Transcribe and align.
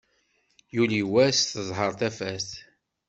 Yuli 0.75 1.01
wass 1.11 1.39
teḍher 1.51 1.91
tafat. 1.99 2.49